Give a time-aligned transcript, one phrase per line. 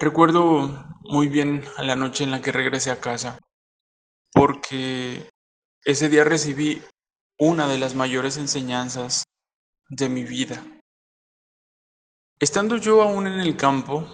[0.00, 3.40] Recuerdo muy bien la noche en la que regresé a casa,
[4.32, 5.28] porque
[5.84, 6.80] ese día recibí
[7.36, 9.24] una de las mayores enseñanzas
[9.88, 10.62] de mi vida.
[12.38, 14.06] Estando yo aún en el campo,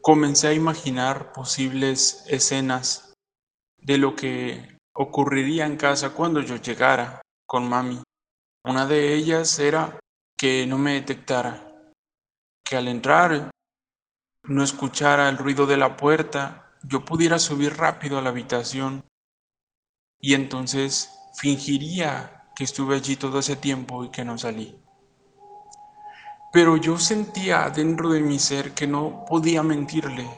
[0.00, 3.14] comencé a imaginar posibles escenas
[3.78, 8.00] de lo que ocurriría en casa cuando yo llegara con mami.
[8.64, 9.98] Una de ellas era
[10.38, 11.90] que no me detectara,
[12.64, 13.50] que al entrar
[14.44, 19.04] no escuchara el ruido de la puerta, yo pudiera subir rápido a la habitación
[20.18, 24.78] y entonces fingiría que estuve allí todo ese tiempo y que no salí.
[26.52, 30.28] Pero yo sentía dentro de mi ser que no podía mentirle,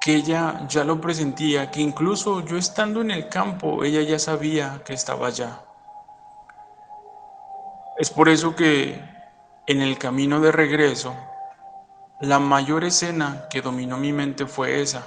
[0.00, 4.82] que ella ya lo presentía, que incluso yo estando en el campo, ella ya sabía
[4.84, 5.64] que estaba allá.
[7.98, 9.02] Es por eso que
[9.66, 11.14] en el camino de regreso,
[12.22, 15.02] la mayor escena que dominó mi mente fue esa,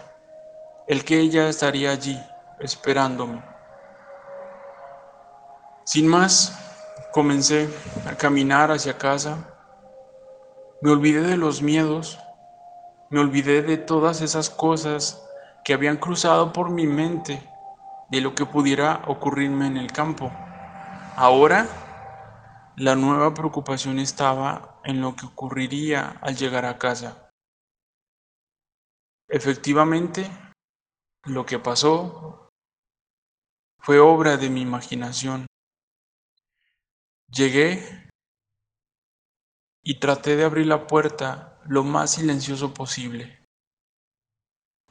[0.85, 2.21] el que ella estaría allí
[2.59, 3.41] esperándome.
[5.85, 6.59] Sin más,
[7.13, 7.69] comencé
[8.05, 9.37] a caminar hacia casa,
[10.81, 12.19] me olvidé de los miedos,
[13.09, 15.25] me olvidé de todas esas cosas
[15.63, 17.41] que habían cruzado por mi mente,
[18.09, 20.33] de lo que pudiera ocurrirme en el campo.
[21.15, 21.65] Ahora,
[22.77, 27.29] la nueva preocupación estaba en lo que ocurriría al llegar a casa.
[29.29, 30.29] Efectivamente,
[31.23, 32.49] lo que pasó
[33.79, 35.45] fue obra de mi imaginación.
[37.29, 38.09] Llegué
[39.83, 43.43] y traté de abrir la puerta lo más silencioso posible.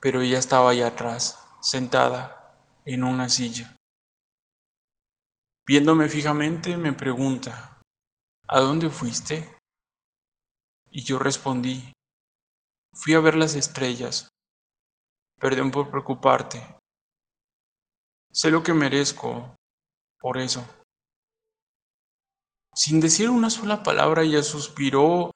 [0.00, 3.76] Pero ella estaba allá atrás, sentada en una silla.
[5.66, 7.73] Viéndome fijamente, me pregunta,
[8.46, 9.56] ¿A dónde fuiste?
[10.90, 11.92] Y yo respondí,
[12.92, 14.28] fui a ver las estrellas.
[15.40, 16.62] Perdón por preocuparte.
[18.30, 19.56] Sé lo que merezco
[20.20, 20.64] por eso.
[22.74, 25.30] Sin decir una sola palabra, ella suspiró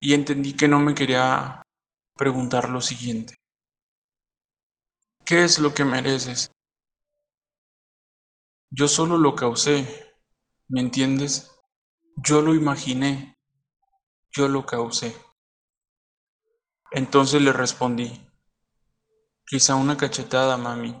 [0.00, 1.62] y entendí que no me quería
[2.16, 3.34] preguntar lo siguiente.
[5.24, 6.50] ¿Qué es lo que mereces?
[8.70, 10.14] Yo solo lo causé,
[10.68, 11.53] ¿me entiendes?
[12.16, 13.36] Yo lo imaginé,
[14.30, 15.14] yo lo causé.
[16.90, 18.20] Entonces le respondí,
[19.46, 20.96] quizá una cachetada, mami.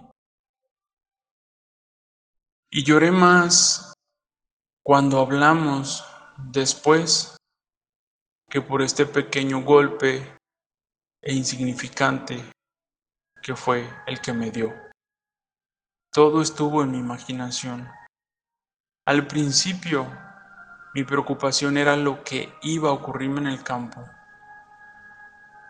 [2.70, 3.94] Y lloré más
[4.82, 6.04] cuando hablamos
[6.36, 7.36] después
[8.50, 10.36] que por este pequeño golpe
[11.22, 12.44] e insignificante
[13.42, 14.74] que fue el que me dio.
[16.12, 17.88] Todo estuvo en mi imaginación.
[19.06, 20.06] Al principio,
[20.94, 24.04] mi preocupación era lo que iba a ocurrirme en el campo.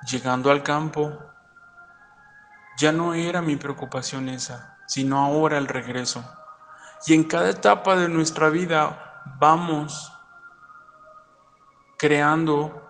[0.06, 1.18] Llegando al campo,
[2.76, 6.22] ya no era mi preocupación esa, sino ahora el regreso.
[7.06, 10.12] Y en cada etapa de nuestra vida vamos
[11.96, 12.82] creando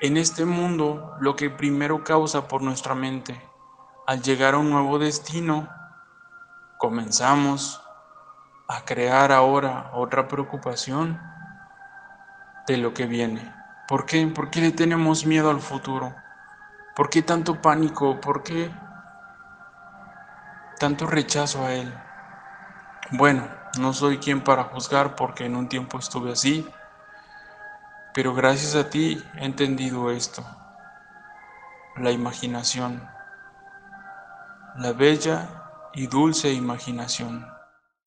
[0.00, 3.40] en este mundo lo que primero causa por nuestra mente.
[4.08, 5.68] Al llegar a un nuevo destino,
[6.78, 7.80] comenzamos
[8.68, 11.18] a crear ahora otra preocupación
[12.66, 13.54] de lo que viene.
[13.88, 14.26] ¿Por qué?
[14.26, 16.14] ¿Por qué le tenemos miedo al futuro?
[16.94, 18.20] ¿Por qué tanto pánico?
[18.20, 18.70] ¿Por qué
[20.78, 21.92] tanto rechazo a él?
[23.12, 23.48] Bueno,
[23.78, 26.68] no soy quien para juzgar porque en un tiempo estuve así,
[28.12, 30.44] pero gracias a ti he entendido esto,
[31.96, 33.08] la imaginación,
[34.76, 35.48] la bella
[35.94, 37.57] y dulce imaginación.